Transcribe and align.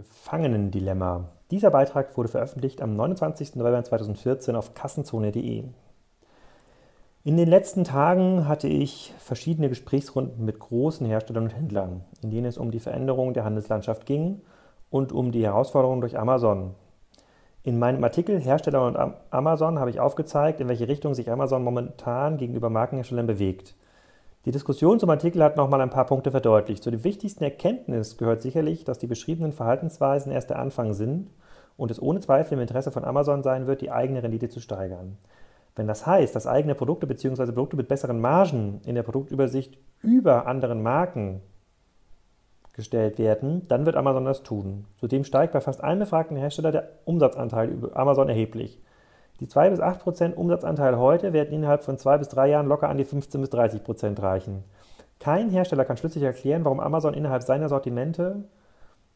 Gefangenendilemma. 0.00 1.28
Dieser 1.50 1.70
Beitrag 1.70 2.16
wurde 2.16 2.30
veröffentlicht 2.30 2.80
am 2.80 2.96
29. 2.96 3.56
November 3.56 3.84
2014 3.84 4.56
auf 4.56 4.72
kassenzone.de. 4.72 5.64
In 7.22 7.36
den 7.36 7.48
letzten 7.48 7.84
Tagen 7.84 8.48
hatte 8.48 8.66
ich 8.66 9.12
verschiedene 9.18 9.68
Gesprächsrunden 9.68 10.42
mit 10.46 10.58
großen 10.58 11.06
Herstellern 11.06 11.44
und 11.44 11.54
Händlern, 11.54 12.00
in 12.22 12.30
denen 12.30 12.46
es 12.46 12.56
um 12.56 12.70
die 12.70 12.80
Veränderung 12.80 13.34
der 13.34 13.44
Handelslandschaft 13.44 14.06
ging 14.06 14.40
und 14.88 15.12
um 15.12 15.32
die 15.32 15.44
Herausforderungen 15.44 16.00
durch 16.00 16.18
Amazon. 16.18 16.74
In 17.62 17.78
meinem 17.78 18.02
Artikel 18.02 18.40
Hersteller 18.40 18.86
und 18.86 18.96
Amazon 19.30 19.78
habe 19.78 19.90
ich 19.90 20.00
aufgezeigt, 20.00 20.62
in 20.62 20.68
welche 20.68 20.88
Richtung 20.88 21.12
sich 21.12 21.30
Amazon 21.30 21.62
momentan 21.62 22.38
gegenüber 22.38 22.70
Markenherstellern 22.70 23.26
bewegt. 23.26 23.74
Die 24.46 24.52
Diskussion 24.52 24.98
zum 24.98 25.10
Artikel 25.10 25.42
hat 25.42 25.58
nochmal 25.58 25.82
ein 25.82 25.90
paar 25.90 26.06
Punkte 26.06 26.30
verdeutlicht. 26.30 26.82
Zu 26.82 26.90
den 26.90 27.04
wichtigsten 27.04 27.44
Erkenntnissen 27.44 28.16
gehört 28.16 28.40
sicherlich, 28.40 28.84
dass 28.84 28.98
die 28.98 29.06
beschriebenen 29.06 29.52
Verhaltensweisen 29.52 30.32
erst 30.32 30.48
der 30.48 30.58
Anfang 30.58 30.94
sind 30.94 31.28
und 31.76 31.90
es 31.90 32.00
ohne 32.00 32.20
Zweifel 32.20 32.54
im 32.54 32.60
Interesse 32.60 32.90
von 32.90 33.04
Amazon 33.04 33.42
sein 33.42 33.66
wird, 33.66 33.82
die 33.82 33.90
eigene 33.90 34.22
Rendite 34.22 34.48
zu 34.48 34.60
steigern. 34.60 35.18
Wenn 35.76 35.86
das 35.86 36.06
heißt, 36.06 36.34
dass 36.34 36.46
eigene 36.46 36.74
Produkte 36.74 37.06
bzw. 37.06 37.52
Produkte 37.52 37.76
mit 37.76 37.88
besseren 37.88 38.20
Margen 38.20 38.80
in 38.86 38.94
der 38.94 39.02
Produktübersicht 39.02 39.78
über 40.02 40.46
anderen 40.46 40.82
Marken 40.82 41.42
gestellt 42.72 43.18
werden, 43.18 43.68
dann 43.68 43.84
wird 43.84 43.96
Amazon 43.96 44.24
das 44.24 44.42
tun. 44.42 44.86
Zudem 44.96 45.24
steigt 45.24 45.52
bei 45.52 45.60
fast 45.60 45.84
allen 45.84 45.98
befragten 45.98 46.38
Herstellern 46.38 46.72
der 46.72 46.88
Umsatzanteil 47.04 47.68
über 47.68 47.94
Amazon 47.94 48.30
erheblich. 48.30 48.80
Die 49.40 49.48
2 49.48 49.70
bis 49.70 49.80
8 49.80 50.00
Prozent 50.00 50.36
Umsatzanteil 50.36 50.98
heute 50.98 51.32
werden 51.32 51.54
innerhalb 51.54 51.82
von 51.82 51.96
zwei 51.96 52.18
bis 52.18 52.28
drei 52.28 52.50
Jahren 52.50 52.66
locker 52.66 52.90
an 52.90 52.98
die 52.98 53.04
15 53.04 53.40
bis 53.40 53.48
30 53.48 53.82
Prozent 53.82 54.20
reichen. 54.20 54.64
Kein 55.18 55.48
Hersteller 55.48 55.86
kann 55.86 55.96
schlüssig 55.96 56.22
erklären, 56.22 56.64
warum 56.64 56.78
Amazon 56.78 57.14
innerhalb 57.14 57.42
seiner 57.42 57.70
Sortimente 57.70 58.44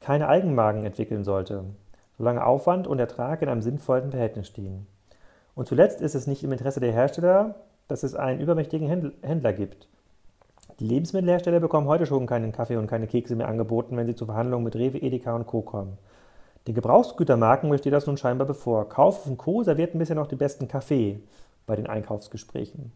keine 0.01 0.29
Eigenmarken 0.29 0.87
entwickeln 0.87 1.25
sollte, 1.25 1.65
solange 2.17 2.45
Aufwand 2.45 2.87
und 2.87 2.99
Ertrag 2.99 3.43
in 3.43 3.51
einem 3.51 3.61
sinnvollen 3.61 4.11
Verhältnis 4.11 4.47
stehen. 4.47 4.87
Und 5.55 5.69
zuletzt 5.69 6.01
ist 6.01 6.15
es 6.15 6.27
nicht 6.27 6.43
im 6.43 6.53
Interesse 6.53 6.81
der 6.81 6.93
Hersteller, 6.93 7.55
dass 7.87 8.03
es 8.03 8.15
einen 8.15 8.41
übermächtigen 8.41 8.89
Händler 9.23 9.53
gibt. 9.53 9.89
Die 10.81 10.87
Lebensmittelhersteller 10.87 11.61
bekommen 11.61 11.87
heute 11.87 12.07
schon 12.07 12.27
keinen 12.27 12.51
Kaffee 12.51 12.77
und 12.77 12.87
keine 12.87 13.07
Kekse 13.07 13.37
mehr 13.37 13.49
angeboten, 13.49 13.97
wenn 13.97 14.07
sie 14.07 14.17
zu 14.17 14.25
Verhandlungen 14.25 14.65
mit 14.65 14.75
Rewe, 14.75 14.99
Edeka 14.99 15.35
und 15.35 15.47
Co. 15.47 15.61
kommen. 15.61 15.99
Den 16.67 16.75
Gebrauchsgütermarken 16.75 17.77
steht 17.79 17.93
das 17.93 18.07
nun 18.07 18.17
scheinbar 18.17 18.47
bevor. 18.47 18.89
Kauf 18.89 19.27
und 19.27 19.37
Co. 19.37 19.63
servierten 19.63 19.99
bisher 19.99 20.17
noch 20.17 20.27
den 20.27 20.39
besten 20.39 20.69
Kaffee 20.69 21.21
bei 21.67 21.77
den 21.77 21.87
Einkaufsgesprächen. 21.87 22.93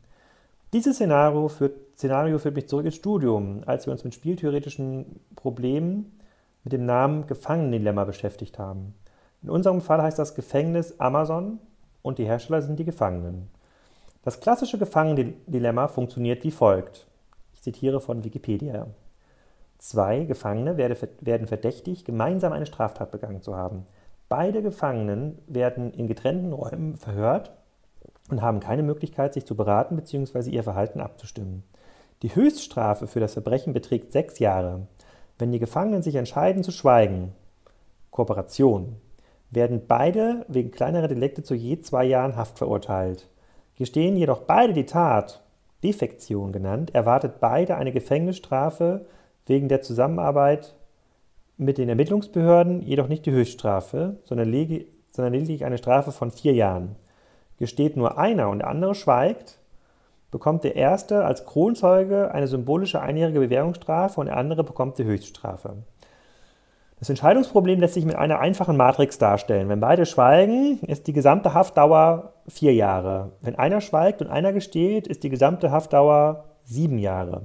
Dieses 0.72 0.96
Szenario 0.96 1.48
führt, 1.48 1.96
Szenario 1.96 2.38
führt 2.38 2.54
mich 2.54 2.68
zurück 2.68 2.84
ins 2.84 2.94
Studium, 2.94 3.62
als 3.66 3.86
wir 3.86 3.92
uns 3.92 4.04
mit 4.04 4.14
spieltheoretischen 4.14 5.20
Problemen 5.34 6.18
mit 6.64 6.72
dem 6.72 6.84
Namen 6.84 7.26
Gefangenendilemma 7.26 8.04
beschäftigt 8.04 8.58
haben. 8.58 8.94
In 9.42 9.50
unserem 9.50 9.80
Fall 9.80 10.02
heißt 10.02 10.18
das 10.18 10.34
Gefängnis 10.34 10.98
Amazon 10.98 11.58
und 12.02 12.18
die 12.18 12.26
Hersteller 12.26 12.60
sind 12.60 12.78
die 12.78 12.84
Gefangenen. 12.84 13.48
Das 14.22 14.40
klassische 14.40 14.78
Gefangenendilemma 14.78 15.88
funktioniert 15.88 16.44
wie 16.44 16.50
folgt. 16.50 17.06
Ich 17.54 17.62
zitiere 17.62 18.00
von 18.00 18.24
Wikipedia. 18.24 18.88
Zwei 19.78 20.24
Gefangene 20.24 20.76
werden 20.76 21.46
verdächtig, 21.46 22.04
gemeinsam 22.04 22.52
eine 22.52 22.66
Straftat 22.66 23.10
begangen 23.12 23.42
zu 23.42 23.56
haben. 23.56 23.86
Beide 24.28 24.60
Gefangenen 24.60 25.38
werden 25.46 25.92
in 25.92 26.08
getrennten 26.08 26.52
Räumen 26.52 26.96
verhört 26.96 27.52
und 28.28 28.42
haben 28.42 28.60
keine 28.60 28.82
Möglichkeit, 28.82 29.34
sich 29.34 29.46
zu 29.46 29.56
beraten 29.56 29.96
bzw. 29.96 30.50
ihr 30.50 30.64
Verhalten 30.64 31.00
abzustimmen. 31.00 31.62
Die 32.22 32.34
Höchststrafe 32.34 33.06
für 33.06 33.20
das 33.20 33.34
Verbrechen 33.34 33.72
beträgt 33.72 34.12
sechs 34.12 34.40
Jahre. 34.40 34.88
Wenn 35.38 35.52
die 35.52 35.60
Gefangenen 35.60 36.02
sich 36.02 36.16
entscheiden 36.16 36.64
zu 36.64 36.72
schweigen, 36.72 37.32
Kooperation, 38.10 38.96
werden 39.50 39.82
beide 39.86 40.44
wegen 40.48 40.72
kleinerer 40.72 41.08
Delikte 41.08 41.42
zu 41.42 41.54
je 41.54 41.80
zwei 41.80 42.04
Jahren 42.04 42.36
Haft 42.36 42.58
verurteilt. 42.58 43.28
Gestehen 43.76 44.16
jedoch 44.16 44.40
beide 44.40 44.72
die 44.72 44.86
Tat, 44.86 45.42
Defektion 45.84 46.50
genannt, 46.50 46.94
erwartet 46.94 47.38
beide 47.38 47.76
eine 47.76 47.92
Gefängnisstrafe 47.92 49.06
wegen 49.48 49.68
der 49.68 49.82
Zusammenarbeit 49.82 50.74
mit 51.56 51.78
den 51.78 51.88
Ermittlungsbehörden, 51.88 52.82
jedoch 52.82 53.08
nicht 53.08 53.26
die 53.26 53.32
Höchststrafe, 53.32 54.16
sondern, 54.24 54.48
lediglich 54.48 55.64
eine 55.64 55.78
Strafe 55.78 56.12
von 56.12 56.30
vier 56.30 56.54
Jahren. 56.54 56.96
Gesteht 57.58 57.96
nur 57.96 58.18
einer 58.18 58.48
und 58.48 58.60
der 58.60 58.68
andere 58.68 58.94
schweigt, 58.94 59.58
bekommt 60.30 60.62
der 60.64 60.76
erste 60.76 61.24
als 61.24 61.44
Kronzeuge 61.44 62.32
eine 62.32 62.46
symbolische 62.46 63.00
einjährige 63.00 63.40
Bewährungsstrafe 63.40 64.20
und 64.20 64.26
der 64.26 64.36
andere 64.36 64.62
bekommt 64.62 64.98
die 64.98 65.04
Höchststrafe. 65.04 65.78
Das 66.98 67.08
Entscheidungsproblem 67.08 67.80
lässt 67.80 67.94
sich 67.94 68.04
mit 68.04 68.16
einer 68.16 68.40
einfachen 68.40 68.76
Matrix 68.76 69.18
darstellen. 69.18 69.68
Wenn 69.68 69.80
beide 69.80 70.04
schweigen, 70.04 70.80
ist 70.80 71.06
die 71.06 71.12
gesamte 71.12 71.54
Haftdauer 71.54 72.32
vier 72.48 72.74
Jahre. 72.74 73.32
Wenn 73.40 73.54
einer 73.54 73.80
schweigt 73.80 74.20
und 74.20 74.28
einer 74.28 74.52
gesteht, 74.52 75.06
ist 75.06 75.22
die 75.22 75.28
gesamte 75.28 75.70
Haftdauer 75.70 76.44
sieben 76.64 76.98
Jahre. 76.98 77.42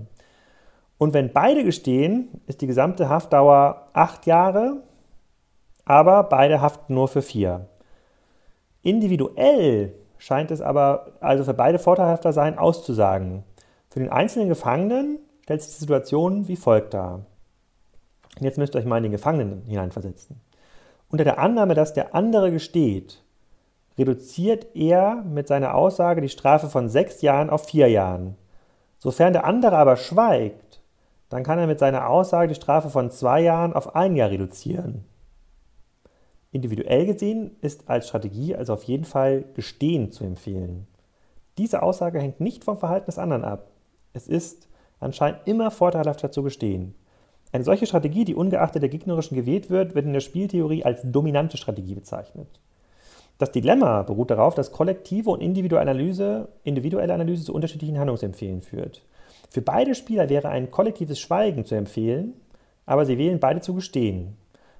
Und 0.97 1.13
wenn 1.13 1.33
beide 1.33 1.63
gestehen, 1.63 2.41
ist 2.47 2.61
die 2.61 2.67
gesamte 2.67 3.09
Haftdauer 3.09 3.89
acht 3.93 4.25
Jahre, 4.25 4.83
aber 5.85 6.23
beide 6.23 6.61
haften 6.61 6.93
nur 6.93 7.07
für 7.07 7.21
vier. 7.21 7.67
Individuell 8.81 9.93
scheint 10.17 10.51
es 10.51 10.61
aber 10.61 11.07
also 11.19 11.43
für 11.43 11.53
beide 11.53 11.79
vorteilhafter 11.79 12.31
sein, 12.31 12.57
auszusagen. 12.57 13.43
Für 13.89 13.99
den 13.99 14.09
einzelnen 14.09 14.49
Gefangenen 14.49 15.19
stellt 15.41 15.61
sich 15.61 15.73
die 15.73 15.79
Situation 15.79 16.47
wie 16.47 16.55
folgt 16.55 16.93
dar. 16.93 17.25
Jetzt 18.39 18.57
müsst 18.57 18.75
ihr 18.75 18.79
euch 18.79 18.85
mal 18.85 18.97
in 18.97 19.03
den 19.03 19.11
Gefangenen 19.11 19.63
hineinversetzen. 19.67 20.39
Unter 21.09 21.23
der 21.23 21.37
Annahme, 21.37 21.75
dass 21.75 21.93
der 21.93 22.15
andere 22.15 22.51
gesteht, 22.51 23.21
reduziert 23.97 24.75
er 24.75 25.23
mit 25.23 25.47
seiner 25.47 25.75
Aussage 25.75 26.21
die 26.21 26.29
Strafe 26.29 26.69
von 26.69 26.89
sechs 26.89 27.21
Jahren 27.21 27.49
auf 27.49 27.65
vier 27.65 27.89
Jahren. 27.89 28.35
Sofern 28.97 29.33
der 29.33 29.45
andere 29.45 29.77
aber 29.77 29.97
schweigt, 29.97 30.62
dann 31.33 31.43
kann 31.43 31.59
er 31.59 31.67
mit 31.67 31.79
seiner 31.79 32.09
Aussage 32.09 32.47
die 32.47 32.55
Strafe 32.55 32.89
von 32.89 33.09
zwei 33.09 33.41
Jahren 33.41 33.73
auf 33.73 33.95
ein 33.95 34.15
Jahr 34.15 34.29
reduzieren. 34.29 35.03
Individuell 36.51 37.07
gesehen 37.07 37.55
ist 37.61 37.89
als 37.89 38.07
Strategie 38.07 38.55
also 38.55 38.73
auf 38.73 38.83
jeden 38.83 39.05
Fall 39.05 39.45
Gestehen 39.55 40.11
zu 40.11 40.23
empfehlen. 40.23 40.85
Diese 41.57 41.81
Aussage 41.81 42.19
hängt 42.19 42.39
nicht 42.39 42.63
vom 42.63 42.77
Verhalten 42.77 43.07
des 43.07 43.17
anderen 43.17 43.43
ab. 43.43 43.71
Es 44.13 44.27
ist 44.27 44.67
anscheinend 44.99 45.39
immer 45.45 45.71
vorteilhafter 45.71 46.31
zu 46.31 46.43
gestehen. 46.43 46.93
Eine 47.51 47.63
solche 47.63 47.85
Strategie, 47.85 48.25
die 48.25 48.35
ungeachtet 48.35 48.81
der 48.81 48.89
gegnerischen 48.89 49.35
gewählt 49.35 49.69
wird, 49.69 49.95
wird 49.95 50.05
in 50.05 50.13
der 50.13 50.19
Spieltheorie 50.19 50.83
als 50.85 51.01
dominante 51.03 51.57
Strategie 51.57 51.95
bezeichnet. 51.95 52.47
Das 53.39 53.51
Dilemma 53.51 54.03
beruht 54.03 54.29
darauf, 54.29 54.53
dass 54.53 54.71
kollektive 54.71 55.31
und 55.31 55.41
individuelle 55.41 55.89
Analyse, 55.89 56.49
individuelle 56.63 57.13
Analyse 57.13 57.45
zu 57.45 57.53
unterschiedlichen 57.53 57.97
Handlungsempfehlen 57.97 58.61
führt. 58.61 59.03
Für 59.53 59.61
beide 59.61 59.93
Spieler 59.93 60.29
wäre 60.29 60.49
ein 60.49 60.71
kollektives 60.71 61.19
Schweigen 61.19 61.63
zu 61.63 61.75
empfehlen, 61.75 62.33
aber 62.87 63.05
sie 63.05 63.19
wählen 63.19 63.39
beide 63.39 63.61
zu 63.61 63.75
gestehen 63.75 64.35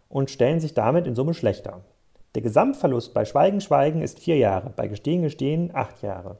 und 0.10 0.32
stellen 0.32 0.60
sich 0.60 0.74
damit 0.74 1.06
in 1.06 1.14
Summe 1.14 1.36
schlechter. 1.36 1.82
Der 2.34 2.42
Gesamtverlust 2.42 3.14
bei 3.14 3.24
Schweigen, 3.24 3.62
Schweigen 3.62 4.02
ist 4.02 4.20
vier 4.20 4.38
Jahre, 4.38 4.72
bei 4.76 4.88
Gestehen, 4.88 5.22
Gestehen 5.22 5.70
acht 5.76 6.02
Jahre. 6.02 6.38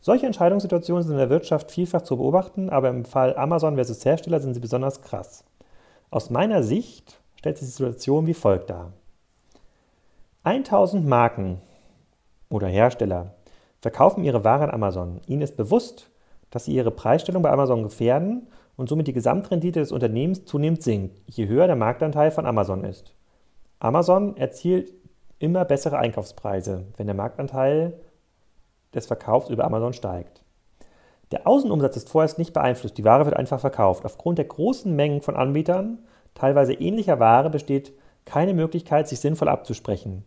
Solche 0.00 0.24
Entscheidungssituationen 0.24 1.02
sind 1.02 1.12
in 1.12 1.18
der 1.18 1.28
Wirtschaft 1.28 1.70
vielfach 1.70 2.00
zu 2.00 2.16
beobachten, 2.16 2.70
aber 2.70 2.88
im 2.88 3.04
Fall 3.04 3.36
Amazon 3.36 3.74
versus 3.74 4.02
Hersteller 4.02 4.40
sind 4.40 4.54
sie 4.54 4.60
besonders 4.60 5.02
krass. 5.02 5.44
Aus 6.08 6.30
meiner 6.30 6.62
Sicht 6.62 7.20
stellt 7.36 7.58
sich 7.58 7.68
die 7.68 7.72
Situation 7.72 8.26
wie 8.26 8.32
folgt 8.32 8.70
dar. 8.70 8.94
1000 10.44 11.06
Marken 11.06 11.60
oder 12.48 12.68
Hersteller 12.68 13.34
verkaufen 13.82 14.24
ihre 14.24 14.42
Ware 14.42 14.64
an 14.64 14.70
Amazon. 14.70 15.20
Ihnen 15.26 15.42
ist 15.42 15.58
bewusst, 15.58 16.08
dass 16.50 16.64
sie 16.64 16.74
ihre 16.74 16.90
Preisstellung 16.90 17.42
bei 17.42 17.50
Amazon 17.50 17.82
gefährden 17.82 18.48
und 18.76 18.88
somit 18.88 19.06
die 19.06 19.12
Gesamtrendite 19.12 19.80
des 19.80 19.92
Unternehmens 19.92 20.44
zunehmend 20.44 20.82
sinkt, 20.82 21.20
je 21.26 21.46
höher 21.46 21.66
der 21.66 21.76
Marktanteil 21.76 22.30
von 22.30 22.46
Amazon 22.46 22.84
ist. 22.84 23.14
Amazon 23.80 24.36
erzielt 24.36 24.92
immer 25.38 25.64
bessere 25.64 25.98
Einkaufspreise, 25.98 26.86
wenn 26.96 27.06
der 27.06 27.14
Marktanteil 27.14 27.94
des 28.94 29.06
Verkaufs 29.06 29.50
über 29.50 29.64
Amazon 29.64 29.92
steigt. 29.92 30.42
Der 31.30 31.46
Außenumsatz 31.46 31.96
ist 31.96 32.08
vorerst 32.08 32.38
nicht 32.38 32.54
beeinflusst, 32.54 32.96
die 32.96 33.04
Ware 33.04 33.26
wird 33.26 33.36
einfach 33.36 33.60
verkauft. 33.60 34.04
Aufgrund 34.04 34.38
der 34.38 34.46
großen 34.46 34.94
Mengen 34.94 35.20
von 35.20 35.36
Anbietern, 35.36 35.98
teilweise 36.34 36.72
ähnlicher 36.72 37.20
Ware, 37.20 37.50
besteht 37.50 37.92
keine 38.24 38.54
Möglichkeit, 38.54 39.08
sich 39.08 39.20
sinnvoll 39.20 39.48
abzusprechen. 39.48 40.24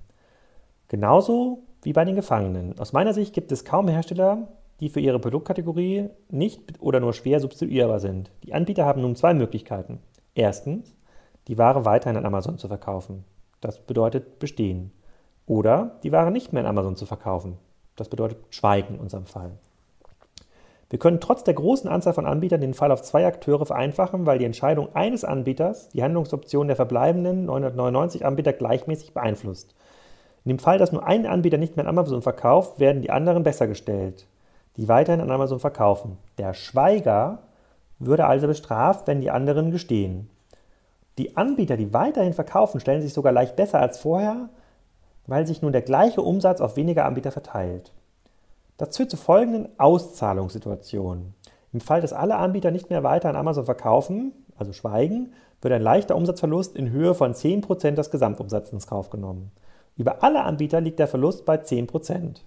Genauso 0.89 1.63
wie 1.81 1.93
bei 1.93 2.05
den 2.05 2.15
Gefangenen. 2.15 2.77
Aus 2.79 2.93
meiner 2.93 3.13
Sicht 3.13 3.33
gibt 3.33 3.51
es 3.51 3.65
kaum 3.65 3.87
Hersteller, 3.87 4.47
die 4.81 4.89
für 4.89 4.99
ihre 4.99 5.19
Produktkategorie 5.19 6.09
nicht 6.29 6.81
oder 6.81 6.99
nur 6.99 7.13
schwer 7.13 7.39
substituierbar 7.39 7.99
sind. 7.99 8.31
Die 8.43 8.53
Anbieter 8.53 8.85
haben 8.85 9.01
nun 9.01 9.15
zwei 9.15 9.33
Möglichkeiten. 9.33 9.99
Erstens, 10.33 10.95
die 11.47 11.57
Ware 11.57 11.85
weiterhin 11.85 12.17
an 12.17 12.25
Amazon 12.25 12.57
zu 12.57 12.67
verkaufen. 12.67 13.23
Das 13.61 13.79
bedeutet 13.79 14.39
bestehen. 14.39 14.91
Oder 15.45 15.99
die 16.03 16.11
Ware 16.11 16.31
nicht 16.31 16.51
mehr 16.51 16.63
an 16.63 16.69
Amazon 16.69 16.95
zu 16.95 17.05
verkaufen. 17.05 17.57
Das 17.95 18.09
bedeutet 18.09 18.39
schweigen 18.49 18.95
in 18.95 18.99
unserem 18.99 19.27
Fall. 19.27 19.51
Wir 20.89 20.99
können 20.99 21.21
trotz 21.21 21.43
der 21.43 21.53
großen 21.53 21.89
Anzahl 21.89 22.13
von 22.13 22.25
Anbietern 22.25 22.59
den 22.59 22.73
Fall 22.73 22.91
auf 22.91 23.01
zwei 23.01 23.25
Akteure 23.25 23.65
vereinfachen, 23.65 24.25
weil 24.25 24.39
die 24.39 24.45
Entscheidung 24.45 24.93
eines 24.93 25.23
Anbieters 25.23 25.89
die 25.89 26.03
Handlungsoptionen 26.03 26.67
der 26.67 26.75
verbleibenden 26.75 27.45
999 27.45 28.25
Anbieter 28.25 28.51
gleichmäßig 28.51 29.13
beeinflusst. 29.13 29.75
In 30.43 30.49
dem 30.49 30.59
Fall, 30.59 30.79
dass 30.79 30.91
nur 30.91 31.05
ein 31.05 31.27
Anbieter 31.27 31.57
nicht 31.57 31.77
mehr 31.77 31.85
an 31.85 31.97
Amazon 31.97 32.21
verkauft, 32.21 32.79
werden 32.79 33.01
die 33.01 33.11
anderen 33.11 33.43
besser 33.43 33.67
gestellt, 33.67 34.27
die 34.77 34.87
weiterhin 34.87 35.21
an 35.21 35.31
Amazon 35.31 35.59
verkaufen. 35.59 36.17
Der 36.37 36.53
Schweiger 36.53 37.39
würde 37.99 38.25
also 38.25 38.47
bestraft, 38.47 39.07
wenn 39.07 39.21
die 39.21 39.31
anderen 39.31 39.71
gestehen. 39.71 40.29
Die 41.17 41.37
Anbieter, 41.37 41.77
die 41.77 41.93
weiterhin 41.93 42.33
verkaufen, 42.33 42.79
stellen 42.79 43.01
sich 43.01 43.13
sogar 43.13 43.31
leicht 43.31 43.55
besser 43.55 43.79
als 43.79 43.99
vorher, 43.99 44.49
weil 45.27 45.45
sich 45.45 45.61
nun 45.61 45.71
der 45.71 45.81
gleiche 45.81 46.21
Umsatz 46.21 46.61
auf 46.61 46.77
weniger 46.77 47.05
Anbieter 47.05 47.31
verteilt. 47.31 47.91
Das 48.77 48.97
führt 48.97 49.11
zu 49.11 49.17
folgenden 49.17 49.69
Auszahlungssituationen. 49.77 51.35
Im 51.73 51.81
Fall, 51.81 52.01
dass 52.01 52.13
alle 52.13 52.37
Anbieter 52.37 52.71
nicht 52.71 52.89
mehr 52.89 53.03
weiter 53.03 53.29
an 53.29 53.35
Amazon 53.35 53.65
verkaufen, 53.65 54.33
also 54.57 54.73
schweigen, 54.73 55.33
wird 55.61 55.73
ein 55.73 55.81
leichter 55.81 56.15
Umsatzverlust 56.15 56.75
in 56.75 56.89
Höhe 56.89 57.13
von 57.13 57.33
10% 57.33 57.91
des 57.91 58.09
Gesamtumsatzes 58.09 58.73
ins 58.73 58.87
Kauf 58.87 59.09
genommen. 59.09 59.51
Über 59.95 60.23
alle 60.23 60.43
Anbieter 60.43 60.81
liegt 60.81 60.99
der 60.99 61.07
Verlust 61.07 61.45
bei 61.45 61.55
10%. 61.55 62.41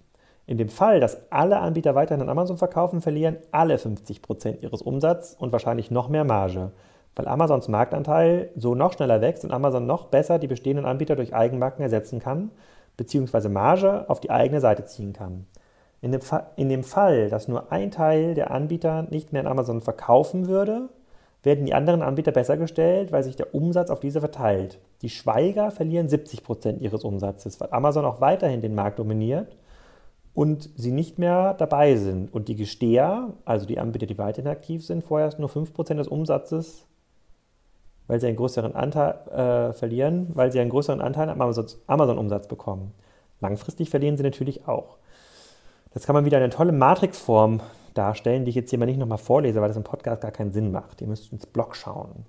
In 0.47 0.59
dem 0.59 0.69
Fall, 0.69 1.01
dass 1.01 1.31
alle 1.31 1.59
Anbieter 1.59 1.95
weiterhin 1.95 2.23
an 2.23 2.29
Amazon 2.29 2.59
verkaufen, 2.59 3.01
verlieren 3.01 3.39
alle 3.51 3.77
50% 3.77 4.61
ihres 4.61 4.83
Umsatzes 4.83 5.37
und 5.39 5.53
wahrscheinlich 5.53 5.91
noch 5.91 6.09
mehr 6.09 6.25
Marge, 6.25 6.73
weil 7.17 7.29
Amazons 7.29 7.69
Marktanteil 7.69 8.51
so 8.55 8.75
noch 8.75 8.93
schneller 8.93 9.23
wächst 9.23 9.45
und 9.45 9.53
Amazon 9.53 9.87
noch 9.87 10.07
besser 10.07 10.39
die 10.39 10.47
bestehenden 10.47 10.85
Anbieter 10.85 11.17
durch 11.17 11.35
Eigenmarken 11.35 11.83
ersetzen 11.83 12.21
kann, 12.21 12.51
bzw. 12.99 13.49
Marge 13.49 14.05
auf 14.09 14.21
die 14.21 14.31
eigene 14.31 14.61
Seite 14.61 14.85
ziehen 14.85 15.15
kann. 15.15 15.47
In 16.03 16.13
dem, 16.13 16.21
in 16.57 16.69
dem 16.69 16.85
Fall, 16.85 17.31
dass 17.31 17.49
nur 17.49 17.73
ein 17.73 17.91
Teil 17.91 18.35
der 18.35 18.51
Anbieter 18.51 19.05
nicht 19.05 19.33
mehr 19.33 19.41
an 19.41 19.51
Amazon 19.51 19.81
verkaufen 19.81 20.47
würde, 20.47 20.91
werden 21.43 21.65
die 21.65 21.73
anderen 21.73 22.03
Anbieter 22.03 22.33
besser 22.33 22.59
gestellt, 22.59 23.13
weil 23.13 23.23
sich 23.23 23.37
der 23.37 23.55
Umsatz 23.55 23.89
auf 23.89 24.01
diese 24.01 24.21
verteilt. 24.21 24.79
Die 25.01 25.09
Schweiger 25.09 25.71
verlieren 25.71 26.09
70% 26.09 26.81
ihres 26.81 27.05
Umsatzes, 27.05 27.59
weil 27.61 27.69
Amazon 27.71 28.05
auch 28.05 28.21
weiterhin 28.21 28.61
den 28.61 28.75
Markt 28.75 28.99
dominiert 28.99 29.57
und 30.35 30.69
sie 30.77 30.91
nicht 30.91 31.19
mehr 31.19 31.55
dabei 31.55 31.97
sind. 31.97 32.33
Und 32.35 32.49
die 32.49 32.57
Gesteher, 32.57 33.33
also 33.45 33.67
die 33.67 33.79
Anbieter, 33.79 34.07
die 34.07 34.19
weiterhin 34.19 34.51
aktiv 34.51 34.85
sind, 34.85 35.05
vorerst 35.05 35.39
nur 35.39 35.49
5% 35.49 35.95
des 35.95 36.09
Umsatzes, 36.09 36.87
weil 38.07 38.21
sie 38.21 38.27
einen 38.27 38.37
größeren 38.37 38.75
Anteil 38.75 39.15
äh, 39.31 39.73
verlieren, 39.73 40.29
weil 40.35 40.53
sie 40.53 40.61
einen 40.61 40.71
größeren 40.71 41.01
Anteil 41.01 41.31
am 41.31 41.41
Amazon-Umsatz 41.41 42.49
bekommen. 42.49 42.93
Langfristig 43.41 43.91
verlieren 43.91 44.17
sie 44.17 44.23
natürlich 44.23 44.67
auch. 44.69 44.99
Das 45.93 46.05
kann 46.05 46.15
man 46.15 46.25
wieder 46.25 46.39
in 46.39 46.45
eine 46.45 46.53
tolle 46.53 46.73
Matrixform 46.73 47.61
darstellen, 47.95 48.45
die 48.45 48.51
ich 48.51 48.57
jetzt 48.57 48.71
hier 48.71 48.79
mal 48.79 48.87
nicht 48.87 48.99
nochmal 48.99 49.19
vorlese, 49.19 49.61
weil 49.61 49.69
das 49.69 49.77
im 49.77 49.85
Podcast 49.85 50.21
gar 50.21 50.33
keinen 50.33 50.53
Sinn 50.53 50.73
macht. 50.73 51.01
Ihr 51.01 51.07
müsst 51.07 51.33
ins 51.33 51.47
Blog 51.47 51.77
schauen. 51.77 52.27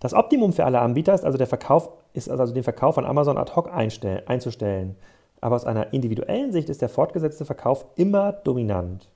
Das 0.00 0.14
Optimum 0.14 0.52
für 0.52 0.64
alle 0.64 0.80
Anbieter 0.80 1.14
ist 1.14 1.24
also, 1.24 1.38
der 1.38 1.46
Verkauf, 1.46 1.90
ist 2.14 2.28
also 2.28 2.52
den 2.52 2.64
Verkauf 2.64 2.96
von 2.96 3.04
Amazon 3.04 3.38
ad 3.38 3.52
hoc 3.54 3.70
einzustellen. 3.72 4.96
Aber 5.40 5.56
aus 5.56 5.64
einer 5.64 5.92
individuellen 5.92 6.52
Sicht 6.52 6.68
ist 6.68 6.82
der 6.82 6.88
fortgesetzte 6.88 7.44
Verkauf 7.44 7.86
immer 7.96 8.32
dominant. 8.32 9.08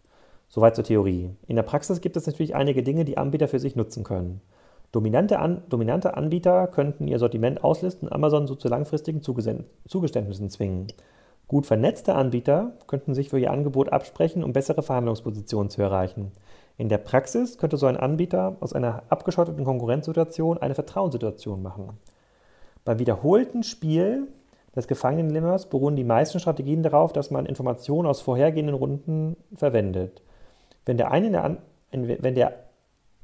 Soweit 0.48 0.74
zur 0.76 0.84
Theorie. 0.84 1.30
In 1.46 1.56
der 1.56 1.62
Praxis 1.62 2.00
gibt 2.00 2.16
es 2.16 2.26
natürlich 2.26 2.54
einige 2.54 2.82
Dinge, 2.82 3.04
die 3.04 3.18
Anbieter 3.18 3.48
für 3.48 3.58
sich 3.58 3.76
nutzen 3.76 4.04
können. 4.04 4.40
Dominante, 4.92 5.40
An 5.40 5.62
dominante 5.68 6.16
Anbieter 6.16 6.68
könnten 6.68 7.08
ihr 7.08 7.18
Sortiment 7.18 7.64
auslisten 7.64 8.06
und 8.06 8.14
Amazon 8.14 8.46
so 8.46 8.54
zu 8.54 8.68
langfristigen 8.68 9.22
Zugeständnissen 9.22 10.50
zwingen. 10.50 10.86
Gut 11.48 11.66
vernetzte 11.66 12.14
Anbieter 12.14 12.72
könnten 12.86 13.12
sich 13.12 13.28
für 13.28 13.38
ihr 13.38 13.50
Angebot 13.50 13.92
absprechen, 13.92 14.44
um 14.44 14.52
bessere 14.52 14.82
Verhandlungspositionen 14.82 15.68
zu 15.68 15.82
erreichen. 15.82 16.30
In 16.78 16.88
der 16.88 16.98
Praxis 16.98 17.58
könnte 17.58 17.76
so 17.76 17.86
ein 17.86 17.96
Anbieter 17.96 18.56
aus 18.60 18.72
einer 18.72 19.02
abgeschotteten 19.08 19.64
Konkurrenzsituation 19.64 20.58
eine 20.58 20.74
Vertrauenssituation 20.74 21.62
machen. 21.62 21.98
Beim 22.84 22.98
wiederholten 22.98 23.62
Spiel 23.62 24.28
des 24.74 24.88
Gefangenenlimmers 24.88 25.66
beruhen 25.66 25.96
die 25.96 26.04
meisten 26.04 26.40
Strategien 26.40 26.82
darauf, 26.82 27.12
dass 27.12 27.30
man 27.30 27.46
Informationen 27.46 28.08
aus 28.08 28.20
vorhergehenden 28.20 28.74
Runden 28.74 29.36
verwendet. 29.54 30.22
Wenn 30.84 30.96
der, 30.96 31.10
eine 31.10 31.30
der, 31.30 31.58
wenn 31.92 32.34
der 32.34 32.54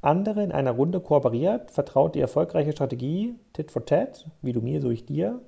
andere 0.01 0.43
in 0.43 0.53
einer 0.53 0.71
Runde 0.73 1.01
kooperiert, 1.01 1.71
vertraut 1.71 2.15
die 2.15 2.21
erfolgreiche 2.21 2.73
Strategie 2.73 3.35
Tit 3.53 3.71
for 3.71 3.85
Tat, 3.85 4.27
wie 4.43 4.53
du 4.53 4.61
mir, 4.61 4.81
so 4.81 4.91
ich 4.91 5.05
dir, 5.05 5.41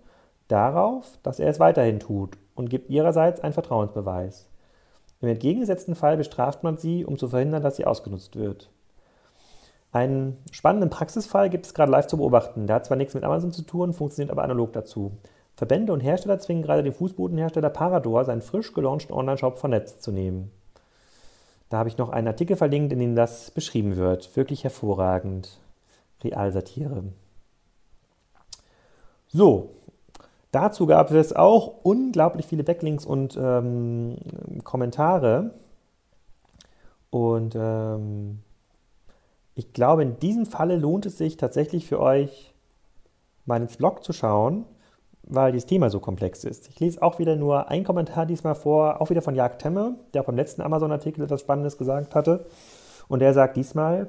darauf, 0.49 1.19
dass 1.23 1.39
er 1.41 1.49
es 1.49 1.61
weiterhin 1.61 2.01
tut 2.01 2.37
und 2.55 2.69
gibt 2.69 2.91
ihrerseits 2.91 3.41
einen 3.41 3.55
Vertrauensbeweis. 3.55 4.49
Im 5.21 5.29
entgegengesetzten 5.29 5.95
Fall 5.95 6.17
bestraft 6.17 6.65
man 6.65 6.79
sie, 6.79 7.05
um 7.05 7.17
zu 7.17 7.29
verhindern, 7.29 7.63
dass 7.63 7.77
sie 7.77 7.87
ausgenutzt 7.87 8.37
wird. 8.37 8.71
Einen 9.93 10.39
spannenden 10.51 10.91
Praxisfall 10.91 11.49
gibt 11.49 11.67
es 11.67 11.75
gerade 11.75 11.93
live 11.93 12.07
zu 12.07 12.17
beobachten. 12.17 12.67
Der 12.67 12.77
hat 12.77 12.87
zwar 12.87 12.97
nichts 12.97 13.15
mit 13.15 13.25
Amazon 13.25 13.53
zu 13.53 13.63
tun, 13.63 13.93
funktioniert 13.93 14.33
aber 14.33 14.43
analog 14.43 14.73
dazu. 14.73 15.13
Verbände 15.55 15.93
und 15.93 16.01
Hersteller 16.01 16.39
zwingen 16.39 16.63
gerade 16.63 16.83
den 16.83 16.93
Fußbodenhersteller 16.93 17.71
Parador, 17.71 18.25
seinen 18.25 18.43
frisch 18.43 18.73
gelaunchten 18.73 19.15
Online-Shop 19.15 19.59
von 19.59 19.71
Netz 19.71 20.01
zu 20.01 20.11
nehmen. 20.11 20.51
Da 21.69 21.79
habe 21.79 21.89
ich 21.89 21.99
noch 21.99 22.11
einen 22.11 22.29
Artikel 22.29 22.57
verlinkt, 22.57 22.93
in 22.93 22.99
dem 22.99 23.15
das 23.15 23.51
beschrieben 23.51 23.97
wird. 23.97 24.37
Wirklich 24.37 24.65
hervorragend. 24.65 25.59
Realsatire. 26.23 27.05
So, 29.29 29.71
Dazu 30.53 30.85
gab 30.87 31.11
es 31.11 31.33
auch 31.33 31.79
unglaublich 31.83 32.45
viele 32.45 32.63
Backlinks 32.63 33.07
und 33.07 33.39
ähm, 33.41 34.17
Kommentare. 34.65 35.55
Und 37.09 37.55
ähm, 37.57 38.41
ich 39.55 39.73
glaube, 39.73 40.03
in 40.03 40.19
diesem 40.21 40.45
Falle 40.45 40.77
lohnt 40.77 41.07
es 41.07 41.17
sich 41.17 41.39
tatsächlich 41.39 41.87
für 41.87 41.99
euch, 42.01 42.53
mal 43.47 43.63
ins 43.63 43.79
Blog 43.79 44.05
zu 44.05 44.13
schauen, 44.13 44.67
weil 45.25 45.53
dieses 45.53 45.67
Thema 45.67 45.91
so 45.91 46.01
komplex 46.01 46.45
ist. 46.45 46.69
Ich 46.69 46.81
lese 46.81 47.03
auch 47.03 47.19
wieder 47.19 47.37
nur 47.37 47.69
einen 47.69 47.85
Kommentar 47.85 48.27
diesmal 48.27 48.55
vor, 48.55 49.01
auch 49.01 49.11
wieder 49.11 49.23
von 49.23 49.35
Jagd 49.35 49.63
Temme, 49.63 49.95
der 50.15 50.23
auch 50.23 50.27
beim 50.27 50.37
letzten 50.37 50.63
Amazon-Artikel 50.63 51.25
etwas 51.25 51.41
Spannendes 51.41 51.79
gesagt 51.79 52.15
hatte. 52.15 52.45
Und 53.09 53.21
der 53.21 53.35
sagt 53.35 53.57
diesmal, 53.57 54.09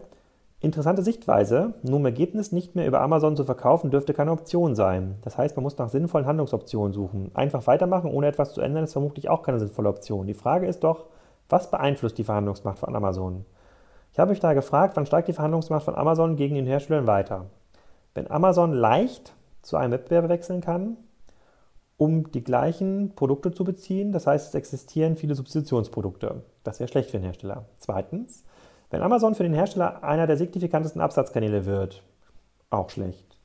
Interessante 0.63 1.01
Sichtweise. 1.01 1.73
Nur 1.83 1.99
im 1.99 2.05
Ergebnis 2.05 2.53
nicht 2.53 2.73
mehr 2.73 2.87
über 2.87 3.01
Amazon 3.01 3.35
zu 3.35 3.43
verkaufen, 3.43 3.91
dürfte 3.91 4.13
keine 4.13 4.31
Option 4.31 4.75
sein. 4.75 5.17
Das 5.21 5.37
heißt, 5.37 5.57
man 5.57 5.63
muss 5.63 5.77
nach 5.77 5.89
sinnvollen 5.89 6.25
Handlungsoptionen 6.25 6.93
suchen. 6.93 7.31
Einfach 7.33 7.67
weitermachen, 7.67 8.09
ohne 8.09 8.27
etwas 8.27 8.53
zu 8.53 8.61
ändern, 8.61 8.85
ist 8.85 8.93
vermutlich 8.93 9.27
auch 9.27 9.43
keine 9.43 9.59
sinnvolle 9.59 9.89
Option. 9.89 10.25
Die 10.25 10.33
Frage 10.33 10.65
ist 10.65 10.85
doch, 10.85 11.07
was 11.49 11.69
beeinflusst 11.69 12.17
die 12.17 12.23
Verhandlungsmacht 12.23 12.79
von 12.79 12.95
Amazon? 12.95 13.43
Ich 14.13 14.19
habe 14.19 14.29
mich 14.29 14.39
da 14.39 14.53
gefragt, 14.53 14.95
wann 14.95 15.05
steigt 15.05 15.27
die 15.27 15.33
Verhandlungsmacht 15.33 15.83
von 15.83 15.95
Amazon 15.95 16.37
gegen 16.37 16.55
den 16.55 16.65
Herstellern 16.65 17.07
weiter? 17.07 17.47
Wenn 18.13 18.31
Amazon 18.31 18.71
leicht 18.71 19.33
zu 19.63 19.77
einem 19.77 19.93
Wettbewerber 19.93 20.29
wechseln 20.29 20.61
kann, 20.61 20.97
um 21.97 22.31
die 22.31 22.43
gleichen 22.43 23.15
Produkte 23.15 23.51
zu 23.51 23.63
beziehen, 23.63 24.11
das 24.11 24.27
heißt, 24.27 24.49
es 24.49 24.55
existieren 24.55 25.15
viele 25.15 25.35
Substitutionsprodukte. 25.35 26.43
Das 26.63 26.79
wäre 26.79 26.87
schlecht 26.87 27.09
für 27.09 27.17
den 27.17 27.23
Hersteller. 27.23 27.65
Zweitens, 27.77 28.43
wenn 28.89 29.01
Amazon 29.01 29.35
für 29.35 29.43
den 29.43 29.53
Hersteller 29.53 30.03
einer 30.03 30.27
der 30.27 30.37
signifikantesten 30.37 31.01
Absatzkanäle 31.01 31.65
wird, 31.65 32.03
auch 32.69 32.89
schlecht. 32.89 33.37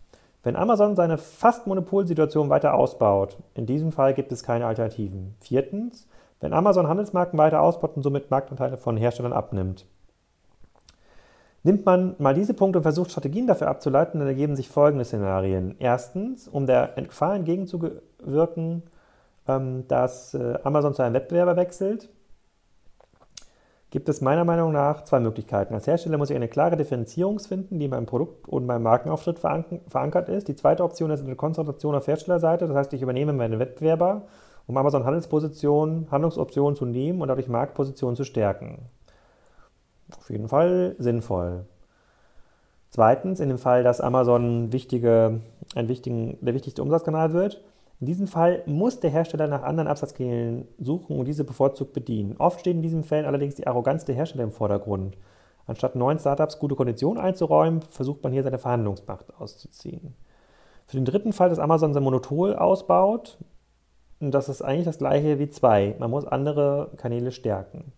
Wenn 0.43 0.57
Amazon 0.57 0.97
seine 0.97 1.19
fast 1.19 1.67
Monopolsituation 1.67 2.49
weiter 2.49 2.75
ausbaut, 2.75 3.39
in 3.55 3.67
diesem 3.67 3.93
Fall 3.93 4.15
gibt 4.15 4.33
es 4.33 4.43
keine 4.43 4.67
Alternativen. 4.67 5.35
Viertens, 5.41 6.07
wenn 6.41 6.53
Amazon 6.53 6.87
Handelsmarken 6.87 7.39
weiter 7.39 7.61
ausbaut 7.61 7.97
und 7.97 8.03
somit 8.03 8.31
Marktanteile 8.31 8.77
von 8.77 8.97
Herstellern 8.97 9.33
abnimmt. 9.33 9.87
Nimmt 11.69 11.85
man 11.85 12.15
mal 12.17 12.33
diese 12.33 12.55
Punkte 12.55 12.79
und 12.79 12.83
versucht 12.83 13.11
Strategien 13.11 13.47
dafür 13.47 13.69
abzuleiten, 13.69 14.21
dann 14.21 14.27
ergeben 14.27 14.57
sich 14.57 14.71
folgende 14.71 15.05
Szenarien. 15.05 15.75
Erstens, 15.79 16.49
um 16.49 16.65
der 16.65 16.95
Gefahr 16.97 17.35
entgegenzuwirken, 17.35 18.85
ähm, 19.47 19.87
dass 19.87 20.33
äh, 20.33 20.59
Amazon 20.65 20.95
zu 20.95 21.03
einem 21.03 21.13
Wettbewerber 21.13 21.57
wechselt, 21.57 22.09
gibt 23.91 24.09
es 24.09 24.23
meiner 24.23 24.47
Meinung 24.47 24.73
nach 24.73 25.05
zwei 25.05 25.21
Möglichkeiten. 25.21 25.75
Als 25.75 25.87
Hersteller 25.87 26.17
muss 26.17 26.31
ich 26.31 26.37
eine 26.37 26.49
klare 26.49 26.79
Differenzierung 26.79 27.39
finden, 27.39 27.79
die 27.79 27.85
in 27.85 27.91
meinem 27.91 28.07
Produkt 28.07 28.49
und 28.49 28.65
meinem 28.65 28.85
Markenauftritt 28.85 29.39
verankert 29.39 30.31
ist. 30.31 30.49
Die 30.49 30.57
zweite 30.57 30.83
Option 30.83 31.11
ist 31.11 31.23
eine 31.23 31.37
Konzentration 31.37 31.95
auf 31.95 32.07
Herstellerseite, 32.07 32.67
das 32.67 32.77
heißt, 32.79 32.95
ich 32.95 33.03
übernehme 33.03 33.35
meine 33.35 33.59
Wettbewerber, 33.59 34.23
um 34.67 34.75
Amazon 34.79 35.05
Handelspositionen, 35.05 36.11
Handlungsoptionen 36.11 36.77
zu 36.77 36.87
nehmen 36.87 37.21
und 37.21 37.29
dadurch 37.29 37.49
Marktpositionen 37.49 38.17
zu 38.17 38.25
stärken. 38.25 38.89
Auf 40.17 40.31
jeden 40.31 40.49
Fall 40.49 40.97
sinnvoll. 40.99 41.67
Zweitens, 42.91 43.41
in 43.41 43.49
dem 43.49 43.59
Fall, 43.59 43.83
dass 43.83 44.01
Amazon 44.01 44.73
wichtige, 44.73 45.41
ein 45.75 45.89
wichtigen, 45.89 46.39
der 46.41 46.55
wichtigste 46.55 46.83
Umsatzkanal 46.83 47.33
wird, 47.33 47.63
in 48.01 48.07
diesem 48.07 48.29
Fall 48.29 48.63
muss 48.67 49.01
der 49.01 49.11
Hersteller 49.11 49.49
nach 49.49 49.63
anderen 49.63 49.89
Absatzkanälen 49.89 50.69
suchen 50.79 51.19
und 51.19 51.27
diese 51.27 51.45
bevorzugt 51.45 51.93
bedienen. 51.93 52.37
Oft 52.39 52.61
steht 52.61 52.77
in 52.77 52.83
diesen 52.83 53.03
Fällen 53.03 53.27
allerdings 53.27 53.57
die 53.57 53.67
Arroganz 53.67 54.05
der 54.05 54.15
Hersteller 54.15 54.45
im 54.45 54.53
Vordergrund. 54.53 55.17
Anstatt 55.67 55.97
neuen 55.97 56.19
Startups 56.19 56.59
gute 56.59 56.77
Konditionen 56.77 57.23
einzuräumen, 57.23 57.83
versucht 57.83 58.23
man 58.23 58.33
hier 58.33 58.45
seine 58.45 58.59
Verhandlungsmacht 58.59 59.35
auszuziehen. 59.39 60.15
Für 60.87 60.97
den 60.97 61.05
dritten 61.05 61.33
Fall, 61.33 61.51
dass 61.51 61.59
Amazon 61.59 61.93
sein 61.93 62.05
Monopol 62.05 62.55
ausbaut, 62.55 63.37
das 64.21 64.49
ist 64.49 64.63
eigentlich 64.63 64.87
das 64.87 64.99
gleiche 64.99 65.39
wie 65.39 65.51
zwei. 65.51 65.95
Man 65.99 66.11
muss 66.11 66.25
andere 66.25 66.93
Kanäle 66.97 67.33
stärken. 67.33 67.93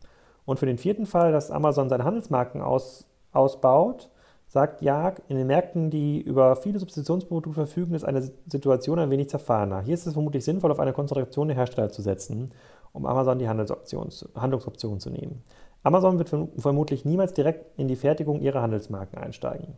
Und 0.50 0.59
für 0.59 0.66
den 0.66 0.78
vierten 0.78 1.07
Fall, 1.07 1.30
dass 1.30 1.52
Amazon 1.52 1.88
seine 1.88 2.02
Handelsmarken 2.02 2.61
aus, 2.61 3.07
ausbaut, 3.30 4.11
sagt 4.49 4.83
Jag, 4.83 5.23
in 5.28 5.37
den 5.37 5.47
Märkten, 5.47 5.90
die 5.90 6.21
über 6.21 6.57
viele 6.57 6.80
Substitutionsprodukte 6.80 7.54
verfügen, 7.54 7.95
ist 7.95 8.02
eine 8.02 8.33
Situation 8.49 8.99
ein 8.99 9.11
wenig 9.11 9.28
zerfahrener. 9.28 9.83
Hier 9.83 9.95
ist 9.95 10.09
es 10.09 10.14
vermutlich 10.14 10.45
sinnvoll, 10.45 10.73
auf 10.73 10.80
eine 10.80 10.92
Konzentration 10.92 11.47
der 11.47 11.57
Hersteller 11.57 11.90
zu 11.90 12.02
setzen, 12.02 12.50
um 12.92 13.07
Amazon 13.07 13.38
die 13.38 13.47
Handlungsoptionen 13.47 14.99
zu 14.99 15.11
nehmen. 15.11 15.45
Amazon 15.85 16.19
wird 16.19 16.35
vermutlich 16.57 17.04
niemals 17.04 17.33
direkt 17.33 17.78
in 17.78 17.87
die 17.87 17.95
Fertigung 17.95 18.40
ihrer 18.40 18.61
Handelsmarken 18.61 19.21
einsteigen. 19.21 19.76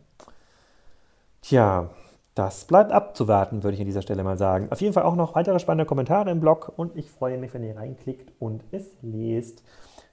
Tja, 1.43 1.91
das 2.33 2.65
bleibt 2.65 2.91
abzuwarten, 2.91 3.61
würde 3.61 3.75
ich 3.75 3.81
an 3.81 3.85
dieser 3.85 4.01
Stelle 4.01 4.23
mal 4.23 4.39
sagen. 4.39 4.71
Auf 4.71 4.81
jeden 4.81 4.93
Fall 4.93 5.03
auch 5.03 5.15
noch 5.15 5.35
weitere 5.35 5.59
spannende 5.59 5.85
Kommentare 5.85 6.31
im 6.31 6.39
Blog 6.39 6.73
und 6.77 6.97
ich 6.97 7.11
freue 7.11 7.37
mich, 7.37 7.53
wenn 7.53 7.63
ihr 7.63 7.77
reinklickt 7.77 8.31
und 8.39 8.63
es 8.71 8.87
lest. 9.03 9.61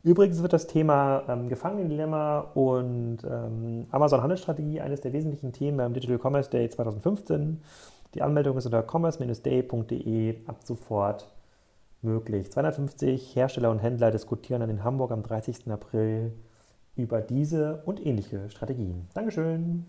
Übrigens 0.03 0.41
wird 0.41 0.53
das 0.53 0.67
Thema 0.67 1.25
ähm, 1.29 1.49
Gefangenendilemma 1.49 2.41
und 2.55 3.19
ähm, 3.25 3.87
Amazon 3.91 4.23
Handelsstrategie 4.23 4.81
eines 4.81 5.03
der 5.03 5.13
wesentlichen 5.13 5.53
Themen 5.53 5.77
beim 5.77 5.93
Digital 5.93 6.19
Commerce 6.19 6.49
Day 6.49 6.69
2015. 6.71 7.61
Die 8.15 8.23
Anmeldung 8.23 8.57
ist 8.57 8.65
unter 8.65 8.83
commerce-day.de 8.83 10.37
ab 10.47 10.61
sofort 10.65 11.31
möglich. 12.03 12.51
250 12.51 13.37
Hersteller 13.37 13.71
und 13.71 13.81
Händler 13.81 14.11
diskutieren 14.11 14.61
dann 14.61 14.71
in 14.71 14.85
Hamburg 14.85 15.13
am 15.13 15.23
30. 15.23 15.71
April 15.71 16.33
über 16.97 17.21
diese 17.21 17.83
und 17.85 18.05
ähnliche 18.05 18.49
Strategien. 18.49 19.07
Dankeschön. 19.15 19.85